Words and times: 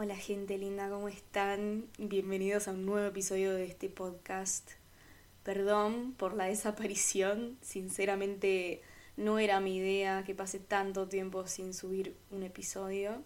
Hola 0.00 0.14
gente 0.14 0.58
linda, 0.58 0.88
¿cómo 0.88 1.08
están? 1.08 1.88
Bienvenidos 1.98 2.68
a 2.68 2.70
un 2.70 2.86
nuevo 2.86 3.08
episodio 3.08 3.52
de 3.52 3.64
este 3.64 3.88
podcast. 3.88 4.70
Perdón 5.42 6.12
por 6.12 6.34
la 6.34 6.44
desaparición, 6.54 7.58
sinceramente 7.62 8.80
no 9.16 9.40
era 9.40 9.58
mi 9.58 9.78
idea 9.78 10.22
que 10.22 10.36
pase 10.36 10.60
tanto 10.60 11.08
tiempo 11.08 11.48
sin 11.48 11.74
subir 11.74 12.14
un 12.30 12.44
episodio, 12.44 13.24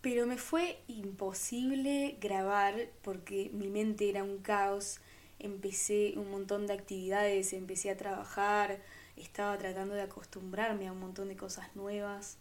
pero 0.00 0.26
me 0.26 0.38
fue 0.38 0.80
imposible 0.88 2.16
grabar 2.20 2.88
porque 3.02 3.50
mi 3.52 3.68
mente 3.68 4.08
era 4.08 4.24
un 4.24 4.38
caos, 4.38 4.98
empecé 5.38 6.14
un 6.16 6.32
montón 6.32 6.66
de 6.66 6.72
actividades, 6.72 7.52
empecé 7.52 7.90
a 7.90 7.96
trabajar, 7.96 8.82
estaba 9.14 9.56
tratando 9.56 9.94
de 9.94 10.02
acostumbrarme 10.02 10.88
a 10.88 10.92
un 10.92 10.98
montón 10.98 11.28
de 11.28 11.36
cosas 11.36 11.76
nuevas 11.76 12.38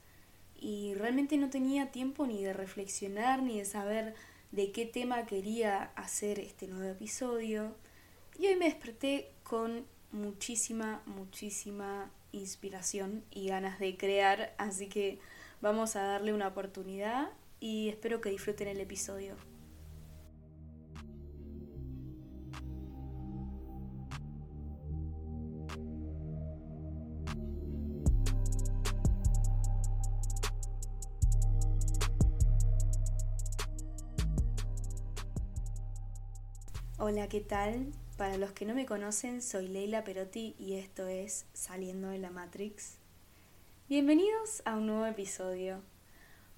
y 0.59 0.93
realmente 0.95 1.37
no 1.37 1.49
tenía 1.49 1.91
tiempo 1.91 2.25
ni 2.25 2.43
de 2.43 2.53
reflexionar 2.53 3.41
ni 3.41 3.59
de 3.59 3.65
saber 3.65 4.15
de 4.51 4.71
qué 4.71 4.85
tema 4.85 5.25
quería 5.25 5.91
hacer 5.95 6.39
este 6.39 6.67
nuevo 6.67 6.91
episodio. 6.91 7.75
Y 8.39 8.47
hoy 8.47 8.55
me 8.55 8.65
desperté 8.65 9.31
con 9.43 9.85
muchísima, 10.11 11.01
muchísima 11.05 12.11
inspiración 12.31 13.23
y 13.31 13.47
ganas 13.47 13.79
de 13.79 13.97
crear, 13.97 14.53
así 14.57 14.87
que 14.87 15.19
vamos 15.61 15.95
a 15.95 16.03
darle 16.03 16.33
una 16.33 16.47
oportunidad 16.47 17.29
y 17.59 17.89
espero 17.89 18.21
que 18.21 18.29
disfruten 18.29 18.67
el 18.67 18.79
episodio. 18.79 19.35
¿Qué 37.29 37.41
tal? 37.41 37.87
Para 38.17 38.37
los 38.37 38.51
que 38.51 38.65
no 38.65 38.75
me 38.75 38.85
conocen, 38.85 39.41
soy 39.41 39.67
Leila 39.67 40.03
Perotti 40.03 40.55
y 40.59 40.75
esto 40.75 41.07
es 41.07 41.47
Saliendo 41.53 42.09
de 42.09 42.19
la 42.19 42.29
Matrix. 42.29 42.97
Bienvenidos 43.89 44.61
a 44.63 44.75
un 44.75 44.85
nuevo 44.85 45.07
episodio. 45.07 45.81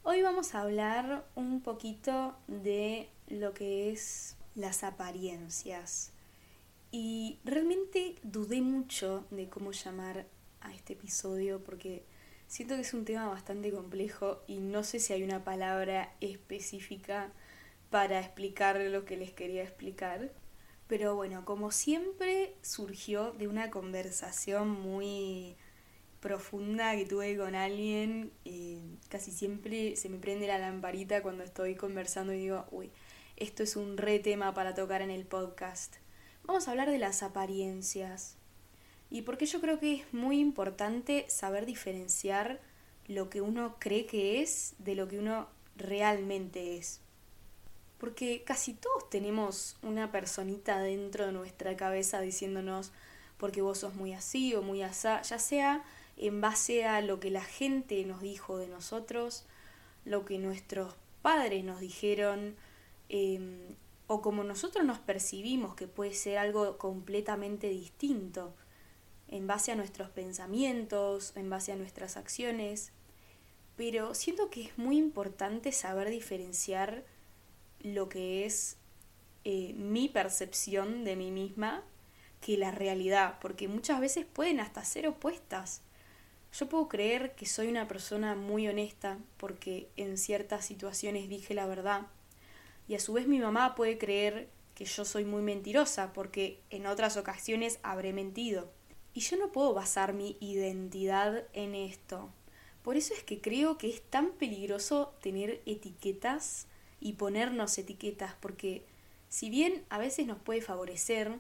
Hoy 0.03 0.21
vamos 0.23 0.53
a 0.53 0.61
hablar 0.61 1.25
un 1.35 1.61
poquito 1.61 2.35
de 2.47 3.07
lo 3.29 3.53
que 3.53 3.91
es 3.91 4.35
las 4.55 4.83
apariencias. 4.83 6.11
Y 6.91 7.39
realmente 7.45 8.15
dudé 8.23 8.59
mucho 8.59 9.25
de 9.31 9.47
cómo 9.47 9.71
llamar 9.71 10.25
a 10.59 10.73
este 10.73 10.93
episodio 10.93 11.63
porque 11.63 12.03
siento 12.47 12.75
que 12.75 12.81
es 12.81 12.93
un 12.93 13.05
tema 13.05 13.29
bastante 13.29 13.71
complejo 13.71 14.41
y 14.47 14.57
no 14.57 14.83
sé 14.83 14.99
si 14.99 15.13
hay 15.13 15.23
una 15.23 15.45
palabra 15.45 16.13
específica 16.19 17.31
para 17.89 18.19
explicar 18.19 18.81
lo 18.81 19.05
que 19.05 19.15
les 19.15 19.31
quería 19.31 19.63
explicar. 19.63 20.29
Pero 20.87 21.15
bueno, 21.15 21.43
como 21.43 21.71
siempre 21.71 22.55
surgió 22.61 23.31
de 23.33 23.47
una 23.47 23.69
conversación 23.69 24.69
muy 24.69 25.55
profunda 26.21 26.95
que 26.95 27.05
tuve 27.05 27.37
con 27.37 27.55
alguien, 27.55 28.31
eh, 28.45 28.79
casi 29.09 29.31
siempre 29.31 29.95
se 29.95 30.09
me 30.09 30.17
prende 30.17 30.47
la 30.47 30.57
lamparita 30.57 31.21
cuando 31.21 31.43
estoy 31.43 31.75
conversando 31.75 32.33
y 32.33 32.39
digo, 32.39 32.65
uy, 32.71 32.89
esto 33.35 33.63
es 33.63 33.75
un 33.75 33.97
re 33.97 34.19
tema 34.19 34.53
para 34.53 34.73
tocar 34.73 35.01
en 35.01 35.11
el 35.11 35.25
podcast. 35.25 35.97
Vamos 36.43 36.67
a 36.67 36.71
hablar 36.71 36.89
de 36.89 36.97
las 36.97 37.21
apariencias. 37.21 38.37
Y 39.09 39.21
porque 39.23 39.45
yo 39.45 39.61
creo 39.61 39.79
que 39.79 39.95
es 39.95 40.13
muy 40.13 40.39
importante 40.39 41.25
saber 41.29 41.65
diferenciar 41.65 42.59
lo 43.07 43.29
que 43.29 43.41
uno 43.41 43.75
cree 43.79 44.05
que 44.05 44.41
es 44.41 44.75
de 44.79 44.95
lo 44.95 45.07
que 45.07 45.19
uno 45.19 45.47
realmente 45.75 46.77
es. 46.77 47.01
Porque 47.97 48.43
casi 48.43 48.73
todos 48.73 49.09
tenemos 49.09 49.77
una 49.81 50.11
personita 50.11 50.79
dentro 50.79 51.25
de 51.25 51.31
nuestra 51.31 51.75
cabeza 51.75 52.21
diciéndonos 52.21 52.91
porque 53.37 53.61
vos 53.61 53.79
sos 53.79 53.95
muy 53.95 54.13
así 54.13 54.55
o 54.55 54.61
muy 54.61 54.81
asá, 54.81 55.21
ya 55.21 55.39
sea 55.39 55.83
en 56.17 56.41
base 56.41 56.85
a 56.85 57.01
lo 57.01 57.19
que 57.19 57.29
la 57.29 57.43
gente 57.43 58.03
nos 58.05 58.21
dijo 58.21 58.57
de 58.57 58.67
nosotros, 58.67 59.45
lo 60.05 60.25
que 60.25 60.39
nuestros 60.39 60.95
padres 61.21 61.63
nos 61.63 61.79
dijeron, 61.79 62.55
em, 63.09 63.75
o 64.07 64.21
como 64.21 64.43
nosotros 64.43 64.85
nos 64.85 64.99
percibimos 64.99 65.75
que 65.75 65.87
puede 65.87 66.13
ser 66.13 66.37
algo 66.39 66.77
completamente 66.77 67.69
distinto, 67.69 68.53
en 69.27 69.45
base 69.45 69.71
a 69.71 69.75
nuestros 69.75 70.09
pensamientos, 70.09 71.33
en 71.35 71.49
base 71.49 71.73
a 71.73 71.75
nuestras 71.75 72.17
acciones. 72.17 72.91
Pero 73.75 74.15
siento 74.15 74.49
que 74.49 74.63
es 74.63 74.77
muy 74.77 74.97
importante 74.97 75.71
saber 75.71 76.09
diferenciar 76.09 77.03
lo 77.81 78.09
que 78.09 78.45
es 78.45 78.77
eh, 79.43 79.73
mi 79.75 80.09
percepción 80.09 81.03
de 81.03 81.15
mí 81.15 81.31
misma 81.31 81.83
que 82.41 82.57
la 82.57 82.71
realidad, 82.71 83.37
porque 83.41 83.67
muchas 83.67 83.99
veces 83.99 84.25
pueden 84.25 84.59
hasta 84.59 84.83
ser 84.83 85.07
opuestas. 85.07 85.81
Yo 86.53 86.69
puedo 86.69 86.87
creer 86.87 87.35
que 87.35 87.45
soy 87.45 87.67
una 87.67 87.87
persona 87.87 88.35
muy 88.35 88.67
honesta 88.67 89.17
porque 89.37 89.89
en 89.95 90.17
ciertas 90.17 90.65
situaciones 90.65 91.29
dije 91.29 91.53
la 91.53 91.65
verdad, 91.65 92.07
y 92.87 92.95
a 92.95 92.99
su 92.99 93.13
vez 93.13 93.27
mi 93.27 93.39
mamá 93.39 93.75
puede 93.75 93.97
creer 93.97 94.49
que 94.73 94.85
yo 94.85 95.05
soy 95.05 95.25
muy 95.25 95.41
mentirosa 95.41 96.13
porque 96.13 96.61
en 96.69 96.85
otras 96.85 97.17
ocasiones 97.17 97.79
habré 97.83 98.13
mentido. 98.13 98.71
Y 99.13 99.21
yo 99.21 99.35
no 99.37 99.51
puedo 99.51 99.73
basar 99.73 100.13
mi 100.13 100.37
identidad 100.39 101.45
en 101.53 101.73
esto. 101.73 102.29
Por 102.83 102.95
eso 102.95 103.13
es 103.13 103.23
que 103.23 103.41
creo 103.41 103.77
que 103.77 103.89
es 103.89 104.01
tan 104.01 104.31
peligroso 104.33 105.13
tener 105.21 105.61
etiquetas 105.65 106.67
y 106.99 107.13
ponernos 107.13 107.77
etiquetas, 107.77 108.33
porque 108.39 108.85
si 109.29 109.49
bien 109.49 109.85
a 109.89 109.97
veces 109.97 110.27
nos 110.27 110.39
puede 110.39 110.61
favorecer, 110.61 111.37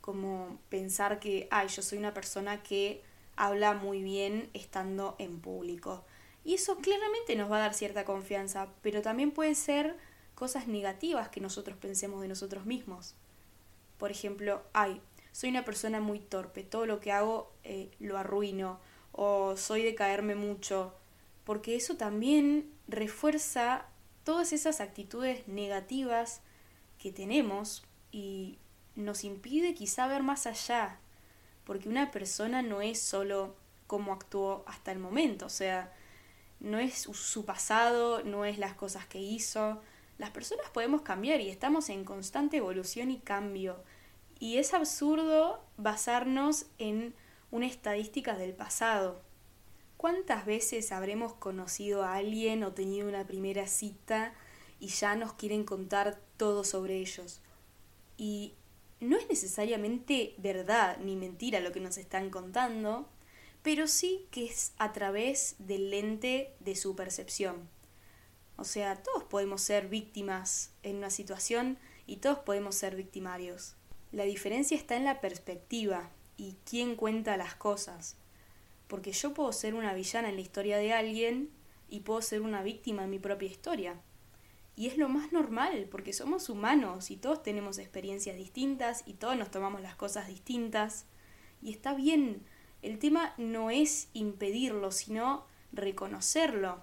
como 0.00 0.58
pensar 0.70 1.20
que, 1.20 1.48
ay, 1.50 1.68
yo 1.68 1.82
soy 1.82 1.98
una 1.98 2.14
persona 2.14 2.62
que 2.62 3.02
habla 3.36 3.74
muy 3.74 4.02
bien 4.02 4.48
estando 4.54 5.14
en 5.18 5.40
público. 5.40 6.04
Y 6.44 6.54
eso 6.54 6.76
claramente 6.78 7.36
nos 7.36 7.50
va 7.50 7.56
a 7.58 7.60
dar 7.60 7.74
cierta 7.74 8.04
confianza, 8.04 8.68
pero 8.82 9.02
también 9.02 9.32
puede 9.32 9.54
ser 9.54 9.96
cosas 10.34 10.66
negativas 10.66 11.28
que 11.28 11.40
nosotros 11.40 11.76
pensemos 11.76 12.22
de 12.22 12.28
nosotros 12.28 12.64
mismos. 12.64 13.14
Por 13.98 14.10
ejemplo, 14.10 14.62
ay, 14.72 15.00
soy 15.32 15.50
una 15.50 15.64
persona 15.64 16.00
muy 16.00 16.20
torpe, 16.20 16.62
todo 16.62 16.86
lo 16.86 17.00
que 17.00 17.12
hago 17.12 17.52
eh, 17.64 17.90
lo 17.98 18.16
arruino, 18.16 18.80
o 19.12 19.56
soy 19.56 19.82
de 19.82 19.94
caerme 19.94 20.36
mucho, 20.36 20.94
porque 21.44 21.76
eso 21.76 21.96
también 21.96 22.72
refuerza 22.86 23.86
todas 24.28 24.52
esas 24.52 24.82
actitudes 24.82 25.48
negativas 25.48 26.42
que 26.98 27.12
tenemos 27.12 27.82
y 28.12 28.58
nos 28.94 29.24
impide 29.24 29.72
quizá 29.72 30.06
ver 30.06 30.22
más 30.22 30.46
allá, 30.46 30.98
porque 31.64 31.88
una 31.88 32.10
persona 32.10 32.60
no 32.60 32.82
es 32.82 33.00
solo 33.00 33.56
cómo 33.86 34.12
actuó 34.12 34.64
hasta 34.66 34.92
el 34.92 34.98
momento, 34.98 35.46
o 35.46 35.48
sea, 35.48 35.94
no 36.60 36.78
es 36.78 37.08
su 37.10 37.46
pasado, 37.46 38.22
no 38.22 38.44
es 38.44 38.58
las 38.58 38.74
cosas 38.74 39.06
que 39.06 39.18
hizo. 39.18 39.80
Las 40.18 40.28
personas 40.28 40.68
podemos 40.74 41.00
cambiar 41.00 41.40
y 41.40 41.48
estamos 41.48 41.88
en 41.88 42.04
constante 42.04 42.58
evolución 42.58 43.10
y 43.10 43.20
cambio. 43.20 43.82
Y 44.38 44.58
es 44.58 44.74
absurdo 44.74 45.64
basarnos 45.78 46.66
en 46.76 47.14
una 47.50 47.64
estadística 47.64 48.36
del 48.36 48.52
pasado. 48.52 49.22
¿Cuántas 49.98 50.46
veces 50.46 50.92
habremos 50.92 51.34
conocido 51.34 52.04
a 52.04 52.14
alguien 52.14 52.62
o 52.62 52.72
tenido 52.72 53.08
una 53.08 53.26
primera 53.26 53.66
cita 53.66 54.32
y 54.78 54.86
ya 54.86 55.16
nos 55.16 55.32
quieren 55.32 55.64
contar 55.64 56.20
todo 56.36 56.62
sobre 56.62 56.98
ellos? 56.98 57.40
Y 58.16 58.54
no 59.00 59.16
es 59.16 59.28
necesariamente 59.28 60.36
verdad 60.38 60.98
ni 60.98 61.16
mentira 61.16 61.58
lo 61.58 61.72
que 61.72 61.80
nos 61.80 61.98
están 61.98 62.30
contando, 62.30 63.08
pero 63.64 63.88
sí 63.88 64.28
que 64.30 64.44
es 64.46 64.72
a 64.78 64.92
través 64.92 65.56
del 65.58 65.90
lente 65.90 66.54
de 66.60 66.76
su 66.76 66.94
percepción. 66.94 67.68
O 68.54 68.62
sea, 68.62 69.02
todos 69.02 69.24
podemos 69.24 69.62
ser 69.62 69.88
víctimas 69.88 70.70
en 70.84 70.98
una 70.98 71.10
situación 71.10 71.76
y 72.06 72.18
todos 72.18 72.38
podemos 72.38 72.76
ser 72.76 72.94
victimarios. 72.94 73.74
La 74.12 74.22
diferencia 74.22 74.76
está 74.76 74.94
en 74.94 75.04
la 75.04 75.20
perspectiva 75.20 76.12
y 76.36 76.54
quién 76.64 76.94
cuenta 76.94 77.36
las 77.36 77.56
cosas 77.56 78.16
porque 78.88 79.12
yo 79.12 79.34
puedo 79.34 79.52
ser 79.52 79.74
una 79.74 79.94
villana 79.94 80.28
en 80.30 80.34
la 80.34 80.40
historia 80.40 80.78
de 80.78 80.92
alguien 80.92 81.50
y 81.88 82.00
puedo 82.00 82.20
ser 82.22 82.40
una 82.42 82.62
víctima 82.62 83.04
en 83.04 83.10
mi 83.10 83.18
propia 83.18 83.48
historia. 83.48 84.00
Y 84.76 84.86
es 84.86 84.96
lo 84.96 85.08
más 85.08 85.32
normal, 85.32 85.88
porque 85.90 86.12
somos 86.12 86.48
humanos 86.48 87.10
y 87.10 87.16
todos 87.16 87.42
tenemos 87.42 87.78
experiencias 87.78 88.36
distintas 88.36 89.02
y 89.06 89.14
todos 89.14 89.36
nos 89.36 89.50
tomamos 89.50 89.80
las 89.82 89.96
cosas 89.96 90.28
distintas. 90.28 91.06
Y 91.60 91.70
está 91.70 91.94
bien, 91.94 92.44
el 92.82 92.98
tema 92.98 93.34
no 93.38 93.70
es 93.70 94.08
impedirlo, 94.12 94.92
sino 94.92 95.44
reconocerlo. 95.72 96.82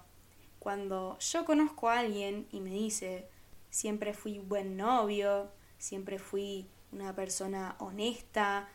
Cuando 0.58 1.18
yo 1.20 1.44
conozco 1.44 1.88
a 1.88 2.00
alguien 2.00 2.46
y 2.52 2.60
me 2.60 2.70
dice, 2.70 3.28
siempre 3.70 4.12
fui 4.12 4.38
buen 4.38 4.76
novio, 4.76 5.50
siempre 5.78 6.18
fui 6.18 6.68
una 6.92 7.14
persona 7.14 7.76
honesta, 7.78 8.68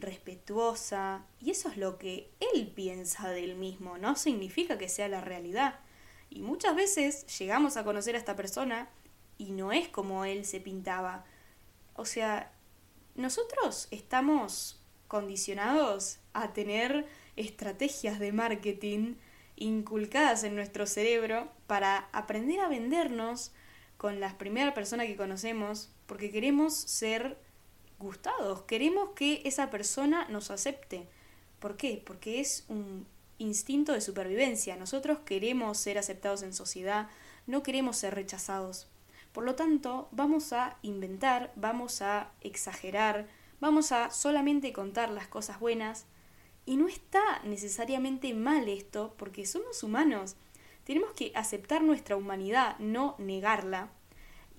respetuosa, 0.00 1.26
y 1.40 1.50
eso 1.50 1.68
es 1.68 1.76
lo 1.76 1.98
que 1.98 2.30
él 2.54 2.72
piensa 2.74 3.30
del 3.30 3.56
mismo, 3.56 3.98
no 3.98 4.16
significa 4.16 4.78
que 4.78 4.88
sea 4.88 5.08
la 5.08 5.20
realidad. 5.20 5.80
Y 6.30 6.42
muchas 6.42 6.76
veces 6.76 7.26
llegamos 7.38 7.76
a 7.76 7.84
conocer 7.84 8.14
a 8.14 8.18
esta 8.18 8.36
persona 8.36 8.88
y 9.38 9.52
no 9.52 9.72
es 9.72 9.88
como 9.88 10.24
él 10.24 10.44
se 10.44 10.60
pintaba. 10.60 11.24
O 11.94 12.04
sea, 12.04 12.52
nosotros 13.14 13.88
estamos 13.90 14.80
condicionados 15.08 16.18
a 16.34 16.52
tener 16.52 17.06
estrategias 17.36 18.18
de 18.18 18.32
marketing 18.32 19.14
inculcadas 19.56 20.44
en 20.44 20.54
nuestro 20.54 20.86
cerebro 20.86 21.50
para 21.66 22.08
aprender 22.12 22.60
a 22.60 22.68
vendernos 22.68 23.52
con 23.96 24.20
la 24.20 24.38
primera 24.38 24.74
persona 24.74 25.06
que 25.06 25.16
conocemos 25.16 25.90
porque 26.06 26.30
queremos 26.30 26.74
ser 26.74 27.38
gustados, 27.98 28.62
queremos 28.62 29.10
que 29.10 29.42
esa 29.44 29.70
persona 29.70 30.26
nos 30.28 30.50
acepte. 30.50 31.08
¿Por 31.58 31.76
qué? 31.76 32.02
Porque 32.04 32.40
es 32.40 32.64
un 32.68 33.06
instinto 33.38 33.92
de 33.92 34.00
supervivencia. 34.00 34.76
Nosotros 34.76 35.18
queremos 35.20 35.78
ser 35.78 35.98
aceptados 35.98 36.42
en 36.42 36.52
sociedad, 36.52 37.08
no 37.46 37.62
queremos 37.62 37.96
ser 37.96 38.14
rechazados. 38.14 38.88
Por 39.32 39.44
lo 39.44 39.54
tanto, 39.54 40.08
vamos 40.10 40.52
a 40.52 40.78
inventar, 40.82 41.52
vamos 41.56 42.02
a 42.02 42.32
exagerar, 42.40 43.28
vamos 43.60 43.92
a 43.92 44.10
solamente 44.10 44.72
contar 44.72 45.10
las 45.10 45.28
cosas 45.28 45.60
buenas. 45.60 46.06
Y 46.66 46.76
no 46.76 46.88
está 46.88 47.40
necesariamente 47.44 48.34
mal 48.34 48.68
esto, 48.68 49.14
porque 49.16 49.46
somos 49.46 49.82
humanos. 49.82 50.36
Tenemos 50.84 51.12
que 51.12 51.32
aceptar 51.34 51.82
nuestra 51.82 52.16
humanidad, 52.16 52.78
no 52.78 53.14
negarla. 53.18 53.90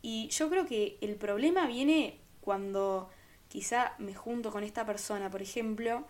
Y 0.02 0.30
yo 0.30 0.50
creo 0.50 0.66
que 0.66 0.98
el 1.02 1.16
problema 1.16 1.68
viene 1.68 2.20
cuando 2.42 3.10
quizá 3.50 3.96
me 3.98 4.16
junto 4.16 4.52
con 4.52 4.64
esta 4.64 4.86
persona, 4.86 5.30
por 5.30 5.42
ejemplo, 5.42 6.06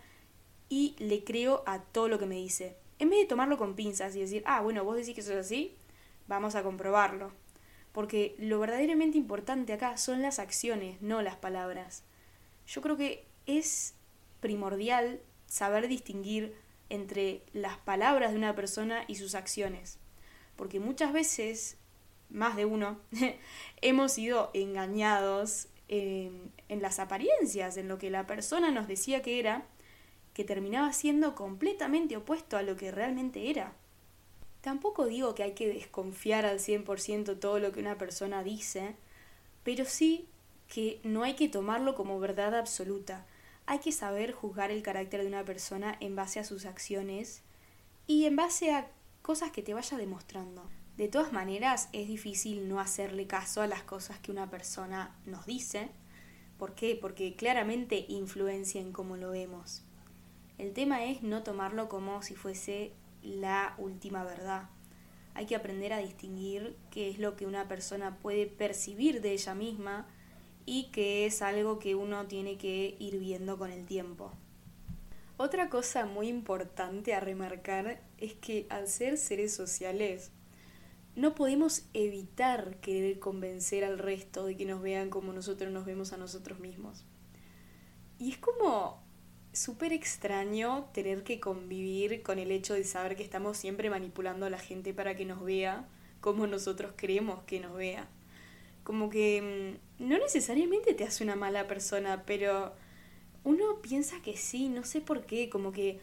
y 0.69 0.95
le 0.99 1.23
creo 1.23 1.63
a 1.65 1.79
todo 1.79 2.07
lo 2.07 2.19
que 2.19 2.27
me 2.27 2.35
dice. 2.35 2.75
En 2.99 3.09
vez 3.09 3.19
de 3.19 3.25
tomarlo 3.25 3.57
con 3.57 3.75
pinzas 3.75 4.15
y 4.15 4.19
decir, 4.19 4.43
ah, 4.45 4.61
bueno, 4.61 4.83
vos 4.83 4.97
decís 4.97 5.15
que 5.15 5.21
eso 5.21 5.33
es 5.33 5.45
así, 5.45 5.75
vamos 6.27 6.53
a 6.55 6.63
comprobarlo. 6.63 7.31
Porque 7.91 8.35
lo 8.37 8.59
verdaderamente 8.59 9.17
importante 9.17 9.73
acá 9.73 9.97
son 9.97 10.21
las 10.21 10.37
acciones, 10.37 11.01
no 11.01 11.21
las 11.21 11.37
palabras. 11.37 12.03
Yo 12.67 12.81
creo 12.81 12.97
que 12.97 13.25
es 13.47 13.95
primordial 14.41 15.21
saber 15.47 15.87
distinguir 15.87 16.55
entre 16.89 17.41
las 17.53 17.77
palabras 17.77 18.31
de 18.31 18.37
una 18.37 18.53
persona 18.53 19.05
y 19.07 19.15
sus 19.15 19.33
acciones. 19.33 19.97
Porque 20.55 20.79
muchas 20.79 21.13
veces, 21.13 21.77
más 22.29 22.57
de 22.57 22.65
uno, 22.65 22.99
hemos 23.81 24.11
sido 24.11 24.51
engañados 24.53 25.68
en, 25.89 26.81
las 26.81 26.99
apariencias, 26.99 27.75
en 27.77 27.87
lo 27.87 27.97
que 27.97 28.09
la 28.09 28.27
persona 28.27 28.71
nos 28.71 28.87
decía 28.87 29.21
que 29.21 29.39
era, 29.39 29.65
que 30.33 30.43
terminaba 30.43 30.93
siendo 30.93 31.35
completamente 31.35 32.15
opuesto 32.15 32.57
a 32.57 32.61
lo 32.61 32.77
que 32.77 32.91
realmente 32.91 33.49
era. 33.49 33.73
Tampoco 34.61 35.05
digo 35.05 35.35
que 35.35 35.43
hay 35.43 35.53
que 35.53 35.67
desconfiar 35.67 36.45
al 36.45 36.59
100% 36.59 37.39
todo 37.39 37.59
lo 37.59 37.71
que 37.71 37.79
una 37.79 37.97
persona 37.97 38.43
dice, 38.43 38.95
pero 39.63 39.85
sí 39.85 40.27
que 40.67 40.99
no 41.03 41.23
hay 41.23 41.33
que 41.33 41.49
tomarlo 41.49 41.95
como 41.95 42.19
verdad 42.19 42.55
absoluta. 42.55 43.25
Hay 43.65 43.79
que 43.79 43.91
saber 43.91 44.31
juzgar 44.31 44.71
el 44.71 44.83
carácter 44.83 45.21
de 45.21 45.27
una 45.27 45.45
persona 45.45 45.97
en 45.99 46.15
base 46.15 46.39
a 46.39 46.43
sus 46.43 46.65
acciones 46.65 47.41
y 48.05 48.25
en 48.25 48.35
base 48.35 48.71
a 48.71 48.87
cosas 49.21 49.51
que 49.51 49.63
te 49.63 49.73
vaya 49.73 49.97
demostrando. 49.97 50.63
De 50.99 51.07
todas 51.07 51.31
maneras, 51.31 51.87
es 51.93 52.09
difícil 52.09 52.67
no 52.67 52.81
hacerle 52.81 53.25
caso 53.25 53.61
a 53.61 53.67
las 53.67 53.83
cosas 53.83 54.19
que 54.19 54.33
una 54.33 54.49
persona 54.49 55.15
nos 55.25 55.45
dice. 55.45 55.87
¿Por 56.57 56.75
qué? 56.75 56.99
Porque 56.99 57.37
claramente 57.37 58.05
influencia 58.09 58.81
en 58.81 58.91
cómo 58.91 59.15
lo 59.15 59.31
vemos. 59.31 59.81
El 60.57 60.73
tema 60.73 61.05
es 61.05 61.23
no 61.23 61.41
tomarlo 61.41 61.87
como 61.87 62.21
si 62.21 62.35
fuese 62.35 62.91
la 63.23 63.75
última 63.77 64.25
verdad. 64.25 64.67
Hay 65.35 65.45
que 65.45 65.55
aprender 65.55 65.93
a 65.93 65.99
distinguir 65.99 66.75
qué 66.91 67.09
es 67.09 67.17
lo 67.17 67.37
que 67.37 67.45
una 67.45 67.69
persona 67.69 68.17
puede 68.17 68.45
percibir 68.45 69.21
de 69.21 69.31
ella 69.31 69.55
misma 69.55 70.05
y 70.65 70.89
qué 70.91 71.25
es 71.25 71.41
algo 71.41 71.79
que 71.79 71.95
uno 71.95 72.27
tiene 72.27 72.57
que 72.57 72.97
ir 72.99 73.19
viendo 73.19 73.57
con 73.57 73.71
el 73.71 73.85
tiempo. 73.85 74.33
Otra 75.37 75.69
cosa 75.69 76.05
muy 76.05 76.27
importante 76.27 77.13
a 77.13 77.21
remarcar 77.21 78.01
es 78.17 78.33
que 78.33 78.67
al 78.69 78.89
ser 78.89 79.17
seres 79.17 79.55
sociales 79.55 80.33
no 81.19 81.35
podemos 81.35 81.83
evitar 81.93 82.77
querer 82.77 83.19
convencer 83.19 83.83
al 83.83 83.99
resto 83.99 84.45
de 84.45 84.55
que 84.55 84.65
nos 84.65 84.81
vean 84.81 85.09
como 85.09 85.33
nosotros 85.33 85.69
nos 85.69 85.85
vemos 85.85 86.13
a 86.13 86.17
nosotros 86.17 86.59
mismos. 86.61 87.03
Y 88.19 88.31
es 88.31 88.37
como 88.37 89.03
súper 89.51 89.91
extraño 89.91 90.89
tener 90.93 91.23
que 91.23 91.41
convivir 91.41 92.23
con 92.23 92.39
el 92.39 92.51
hecho 92.51 92.73
de 92.73 92.85
saber 92.85 93.17
que 93.17 93.23
estamos 93.23 93.57
siempre 93.57 93.89
manipulando 93.89 94.45
a 94.45 94.49
la 94.49 94.59
gente 94.59 94.93
para 94.93 95.17
que 95.17 95.25
nos 95.25 95.43
vea 95.43 95.89
como 96.21 96.47
nosotros 96.47 96.93
queremos 96.93 97.43
que 97.43 97.59
nos 97.59 97.75
vea. 97.75 98.07
Como 98.85 99.09
que 99.09 99.77
mm, 99.99 100.07
no 100.07 100.17
necesariamente 100.19 100.93
te 100.93 101.03
hace 101.03 101.25
una 101.25 101.35
mala 101.35 101.67
persona, 101.67 102.23
pero 102.25 102.73
uno 103.43 103.81
piensa 103.81 104.21
que 104.21 104.37
sí, 104.37 104.69
no 104.69 104.85
sé 104.85 105.01
por 105.01 105.25
qué, 105.25 105.49
como 105.49 105.73
que 105.73 105.99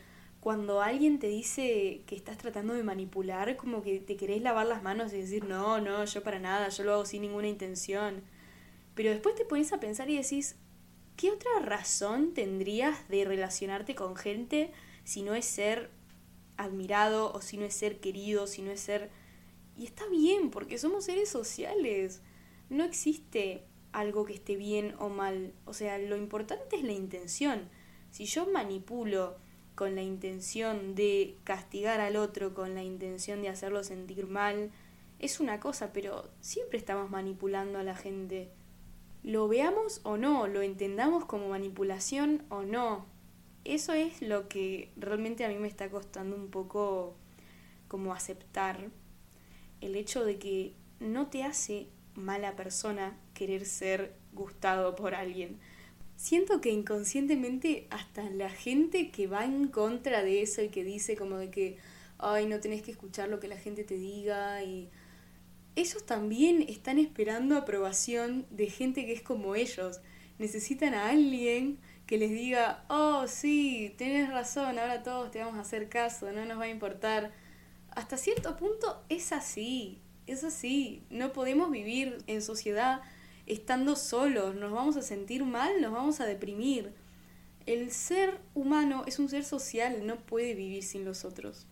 cuando 0.46 0.80
alguien 0.80 1.18
te 1.18 1.26
dice 1.26 2.02
que 2.06 2.14
estás 2.14 2.38
tratando 2.38 2.74
de 2.74 2.84
manipular, 2.84 3.56
como 3.56 3.82
que 3.82 3.98
te 3.98 4.16
querés 4.16 4.42
lavar 4.42 4.66
las 4.66 4.80
manos 4.80 5.12
y 5.12 5.16
decir, 5.16 5.44
no, 5.44 5.80
no, 5.80 6.04
yo 6.04 6.22
para 6.22 6.38
nada, 6.38 6.68
yo 6.68 6.84
lo 6.84 6.92
hago 6.92 7.04
sin 7.04 7.22
ninguna 7.22 7.48
intención. 7.48 8.22
Pero 8.94 9.10
después 9.10 9.34
te 9.34 9.44
pones 9.44 9.72
a 9.72 9.80
pensar 9.80 10.08
y 10.08 10.16
decís, 10.16 10.54
¿qué 11.16 11.32
otra 11.32 11.50
razón 11.64 12.32
tendrías 12.32 13.08
de 13.08 13.24
relacionarte 13.24 13.96
con 13.96 14.14
gente 14.14 14.70
si 15.02 15.24
no 15.24 15.34
es 15.34 15.46
ser 15.46 15.90
admirado 16.56 17.32
o 17.32 17.42
si 17.42 17.56
no 17.56 17.64
es 17.64 17.74
ser 17.74 17.98
querido, 17.98 18.46
si 18.46 18.62
no 18.62 18.70
es 18.70 18.78
ser... 18.78 19.10
Y 19.76 19.84
está 19.84 20.06
bien, 20.06 20.52
porque 20.52 20.78
somos 20.78 21.06
seres 21.06 21.28
sociales. 21.28 22.22
No 22.70 22.84
existe 22.84 23.64
algo 23.90 24.24
que 24.24 24.34
esté 24.34 24.54
bien 24.54 24.94
o 25.00 25.08
mal. 25.08 25.54
O 25.64 25.72
sea, 25.72 25.98
lo 25.98 26.16
importante 26.16 26.76
es 26.76 26.84
la 26.84 26.92
intención. 26.92 27.68
Si 28.12 28.26
yo 28.26 28.46
manipulo 28.46 29.44
con 29.76 29.94
la 29.94 30.02
intención 30.02 30.96
de 30.96 31.36
castigar 31.44 32.00
al 32.00 32.16
otro, 32.16 32.54
con 32.54 32.74
la 32.74 32.82
intención 32.82 33.42
de 33.42 33.50
hacerlo 33.50 33.84
sentir 33.84 34.26
mal, 34.26 34.72
es 35.20 35.38
una 35.38 35.60
cosa, 35.60 35.92
pero 35.92 36.28
siempre 36.40 36.78
estamos 36.78 37.10
manipulando 37.10 37.78
a 37.78 37.84
la 37.84 37.94
gente 37.94 38.50
lo 39.26 39.48
veamos 39.48 40.00
o 40.04 40.16
no, 40.16 40.46
lo 40.46 40.62
entendamos 40.62 41.24
como 41.24 41.48
manipulación 41.48 42.44
o 42.48 42.62
no. 42.62 43.06
Eso 43.64 43.92
es 43.92 44.22
lo 44.22 44.48
que 44.48 44.92
realmente 44.96 45.44
a 45.44 45.48
mí 45.48 45.56
me 45.56 45.66
está 45.66 45.90
costando 45.90 46.36
un 46.36 46.48
poco 46.48 47.16
como 47.88 48.14
aceptar 48.14 48.88
el 49.80 49.96
hecho 49.96 50.24
de 50.24 50.38
que 50.38 50.74
no 51.00 51.26
te 51.26 51.42
hace 51.42 51.88
mala 52.14 52.54
persona 52.54 53.18
querer 53.34 53.66
ser 53.66 54.14
gustado 54.32 54.94
por 54.94 55.16
alguien. 55.16 55.58
Siento 56.16 56.60
que 56.60 56.70
inconscientemente 56.70 57.86
hasta 57.90 58.28
la 58.30 58.48
gente 58.48 59.10
que 59.10 59.26
va 59.26 59.44
en 59.44 59.68
contra 59.68 60.22
de 60.22 60.42
eso 60.42 60.62
y 60.62 60.68
que 60.68 60.82
dice 60.82 61.16
como 61.16 61.36
de 61.36 61.50
que, 61.50 61.76
ay, 62.18 62.46
no 62.46 62.58
tenés 62.58 62.82
que 62.82 62.90
escuchar 62.90 63.28
lo 63.28 63.38
que 63.38 63.48
la 63.48 63.58
gente 63.58 63.84
te 63.84 63.96
diga 63.96 64.62
y 64.62 64.88
ellos 65.76 66.06
también 66.06 66.62
están 66.62 66.98
esperando 66.98 67.56
aprobación 67.56 68.46
de 68.50 68.68
gente 68.68 69.04
que 69.04 69.12
es 69.12 69.20
como 69.20 69.54
ellos. 69.54 70.00
Necesitan 70.38 70.94
a 70.94 71.10
alguien 71.10 71.78
que 72.06 72.16
les 72.16 72.30
diga, 72.30 72.84
oh 72.88 73.26
sí, 73.28 73.94
tienes 73.98 74.30
razón, 74.30 74.78
ahora 74.78 75.02
todos 75.02 75.30
te 75.30 75.40
vamos 75.40 75.56
a 75.56 75.60
hacer 75.60 75.90
caso, 75.90 76.32
no 76.32 76.46
nos 76.46 76.58
va 76.58 76.64
a 76.64 76.70
importar. 76.70 77.32
Hasta 77.90 78.16
cierto 78.16 78.56
punto 78.56 79.02
es 79.10 79.32
así, 79.32 80.00
es 80.26 80.44
así. 80.44 81.02
No 81.10 81.32
podemos 81.34 81.70
vivir 81.70 82.18
en 82.26 82.40
sociedad 82.40 83.02
estando 83.46 83.96
solos, 83.96 84.54
nos 84.54 84.72
vamos 84.72 84.96
a 84.96 85.02
sentir 85.02 85.44
mal, 85.44 85.80
nos 85.80 85.92
vamos 85.92 86.20
a 86.20 86.26
deprimir. 86.26 86.92
El 87.64 87.90
ser 87.90 88.40
humano 88.54 89.04
es 89.06 89.18
un 89.18 89.28
ser 89.28 89.44
social, 89.44 90.06
no 90.06 90.16
puede 90.16 90.54
vivir 90.54 90.82
sin 90.82 91.04
los 91.04 91.24
otros. 91.24 91.66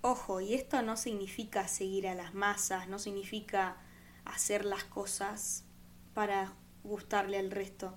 Ojo, 0.00 0.40
y 0.40 0.54
esto 0.54 0.80
no 0.82 0.96
significa 0.96 1.68
seguir 1.68 2.06
a 2.06 2.14
las 2.14 2.34
masas, 2.34 2.88
no 2.88 2.98
significa 2.98 3.76
hacer 4.24 4.64
las 4.64 4.84
cosas 4.84 5.64
para 6.14 6.54
gustarle 6.84 7.38
al 7.38 7.50
resto. 7.50 7.94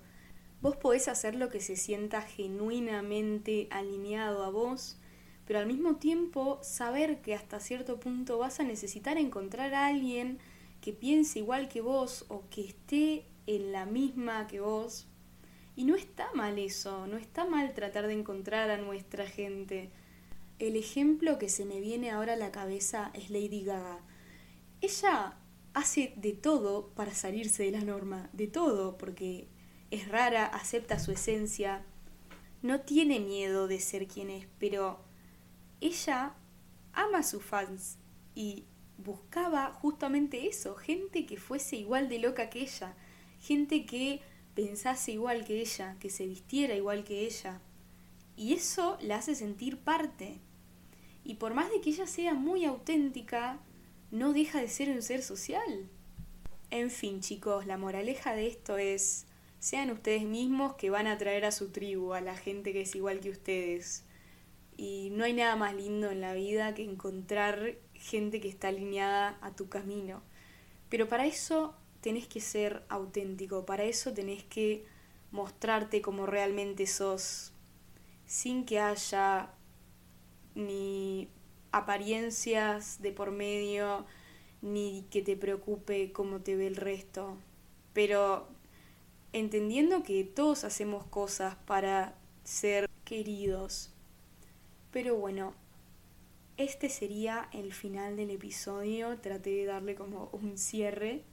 Vos 0.61 0.75
podés 0.75 1.07
hacer 1.07 1.35
lo 1.35 1.49
que 1.49 1.59
se 1.59 1.75
sienta 1.75 2.21
genuinamente 2.21 3.67
alineado 3.71 4.43
a 4.43 4.49
vos, 4.49 4.97
pero 5.45 5.59
al 5.59 5.65
mismo 5.65 5.95
tiempo 5.95 6.59
saber 6.61 7.21
que 7.21 7.33
hasta 7.33 7.59
cierto 7.59 7.99
punto 7.99 8.37
vas 8.37 8.59
a 8.59 8.63
necesitar 8.63 9.17
encontrar 9.17 9.73
a 9.73 9.87
alguien 9.87 10.39
que 10.81 10.93
piense 10.93 11.39
igual 11.39 11.69
que 11.69 11.81
vos 11.81 12.25
o 12.27 12.43
que 12.49 12.65
esté 12.65 13.25
en 13.47 13.71
la 13.71 13.85
misma 13.85 14.47
que 14.47 14.59
vos. 14.59 15.07
Y 15.75 15.85
no 15.85 15.95
está 15.95 16.33
mal 16.33 16.59
eso, 16.59 17.07
no 17.07 17.17
está 17.17 17.45
mal 17.45 17.73
tratar 17.73 18.07
de 18.07 18.13
encontrar 18.13 18.69
a 18.69 18.77
nuestra 18.77 19.25
gente. 19.25 19.91
El 20.59 20.75
ejemplo 20.75 21.37
que 21.37 21.49
se 21.49 21.65
me 21.65 21.79
viene 21.79 22.11
ahora 22.11 22.33
a 22.33 22.37
la 22.37 22.51
cabeza 22.51 23.11
es 23.13 23.29
Lady 23.29 23.63
Gaga. 23.63 23.99
Ella 24.81 25.37
hace 25.73 26.13
de 26.17 26.33
todo 26.33 26.89
para 26.89 27.13
salirse 27.13 27.63
de 27.63 27.71
la 27.71 27.81
norma, 27.81 28.29
de 28.33 28.47
todo, 28.47 28.97
porque 28.97 29.47
es 29.91 30.07
rara, 30.07 30.45
acepta 30.45 30.99
su 30.99 31.11
esencia, 31.11 31.85
no 32.61 32.81
tiene 32.81 33.19
miedo 33.19 33.67
de 33.67 33.79
ser 33.79 34.07
quien 34.07 34.29
es, 34.29 34.47
pero 34.59 34.99
ella 35.79 36.35
ama 36.93 37.19
a 37.19 37.23
sus 37.23 37.43
fans 37.43 37.97
y 38.35 38.65
buscaba 39.03 39.71
justamente 39.73 40.47
eso, 40.47 40.75
gente 40.75 41.25
que 41.25 41.37
fuese 41.37 41.75
igual 41.75 42.09
de 42.09 42.19
loca 42.19 42.49
que 42.49 42.61
ella, 42.61 42.95
gente 43.39 43.85
que 43.85 44.21
pensase 44.55 45.11
igual 45.11 45.45
que 45.45 45.61
ella, 45.61 45.97
que 45.99 46.09
se 46.09 46.27
vistiera 46.27 46.75
igual 46.75 47.03
que 47.03 47.25
ella. 47.25 47.61
Y 48.35 48.53
eso 48.53 48.97
la 49.01 49.17
hace 49.17 49.35
sentir 49.35 49.77
parte. 49.77 50.39
Y 51.23 51.35
por 51.35 51.53
más 51.53 51.69
de 51.69 51.81
que 51.81 51.91
ella 51.91 52.07
sea 52.07 52.33
muy 52.33 52.65
auténtica, 52.65 53.59
no 54.09 54.33
deja 54.33 54.59
de 54.59 54.67
ser 54.67 54.89
un 54.89 55.01
ser 55.01 55.21
social. 55.21 55.89
En 56.69 56.89
fin, 56.89 57.21
chicos, 57.21 57.65
la 57.65 57.77
moraleja 57.77 58.33
de 58.33 58.47
esto 58.47 58.77
es, 58.77 59.25
sean 59.59 59.91
ustedes 59.91 60.23
mismos 60.23 60.75
que 60.75 60.89
van 60.89 61.07
a 61.07 61.17
traer 61.17 61.45
a 61.45 61.51
su 61.51 61.69
tribu, 61.69 62.13
a 62.13 62.21
la 62.21 62.35
gente 62.35 62.73
que 62.73 62.81
es 62.81 62.95
igual 62.95 63.19
que 63.19 63.29
ustedes. 63.29 64.05
Y 64.77 65.09
no 65.11 65.23
hay 65.23 65.33
nada 65.33 65.55
más 65.55 65.75
lindo 65.75 66.09
en 66.09 66.21
la 66.21 66.33
vida 66.33 66.73
que 66.73 66.83
encontrar 66.83 67.75
gente 68.01 68.41
que 68.41 68.49
está 68.49 68.69
alineada 68.69 69.37
a 69.41 69.51
tu 69.55 69.69
camino. 69.69 70.21
Pero 70.89 71.07
para 71.07 71.25
eso 71.25 71.73
tenés 72.01 72.27
que 72.27 72.41
ser 72.41 72.83
auténtico, 72.89 73.65
para 73.65 73.83
eso 73.83 74.13
tenés 74.13 74.43
que 74.43 74.85
mostrarte 75.31 76.01
como 76.01 76.25
realmente 76.25 76.87
sos, 76.87 77.53
sin 78.25 78.65
que 78.65 78.79
haya 78.79 79.51
ni 80.55 81.29
apariencias 81.71 83.01
de 83.01 83.11
por 83.11 83.31
medio, 83.31 84.05
ni 84.61 85.05
que 85.09 85.21
te 85.21 85.37
preocupe 85.37 86.11
cómo 86.11 86.41
te 86.41 86.55
ve 86.55 86.67
el 86.67 86.75
resto. 86.75 87.37
Pero 87.93 88.47
entendiendo 89.33 90.03
que 90.03 90.23
todos 90.23 90.63
hacemos 90.63 91.05
cosas 91.05 91.55
para 91.65 92.15
ser 92.43 92.89
queridos. 93.05 93.91
Pero 94.91 95.15
bueno, 95.15 95.53
este 96.57 96.89
sería 96.89 97.49
el 97.53 97.73
final 97.73 98.15
del 98.17 98.29
episodio. 98.29 99.17
Traté 99.19 99.51
de 99.51 99.65
darle 99.65 99.95
como 99.95 100.29
un 100.31 100.57
cierre. 100.57 101.23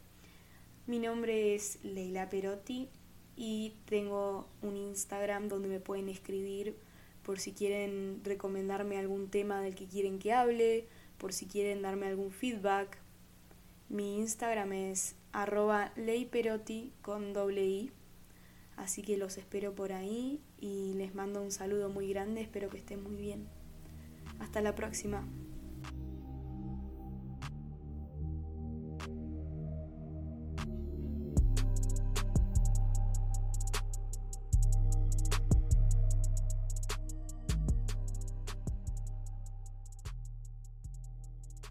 Mi 0.86 0.98
nombre 0.98 1.54
es 1.54 1.78
Leila 1.82 2.28
Perotti 2.28 2.88
y 3.36 3.74
tengo 3.84 4.48
un 4.62 4.76
Instagram 4.76 5.48
donde 5.48 5.68
me 5.68 5.80
pueden 5.80 6.08
escribir 6.08 6.76
por 7.22 7.38
si 7.38 7.52
quieren 7.52 8.22
recomendarme 8.24 8.98
algún 8.98 9.28
tema 9.28 9.60
del 9.60 9.74
que 9.74 9.86
quieren 9.86 10.18
que 10.18 10.32
hable, 10.32 10.86
por 11.18 11.32
si 11.34 11.46
quieren 11.46 11.82
darme 11.82 12.06
algún 12.06 12.30
feedback. 12.30 12.98
Mi 13.90 14.18
Instagram 14.18 14.72
es 14.72 15.14
arroba 15.32 15.92
leiperotti 15.96 16.92
con 17.02 17.32
doble 17.34 17.66
i. 17.66 17.92
Así 18.76 19.02
que 19.02 19.16
los 19.16 19.36
espero 19.36 19.74
por 19.74 19.92
ahí 19.92 20.40
y 20.58 20.94
les 20.94 21.14
mando 21.14 21.42
un 21.42 21.50
saludo 21.50 21.90
muy 21.90 22.08
grande, 22.08 22.40
espero 22.40 22.70
que 22.70 22.78
estén 22.78 23.02
muy 23.02 23.16
bien. 23.16 23.46
Hasta 24.38 24.60
la 24.60 24.74
próxima. 24.74 25.26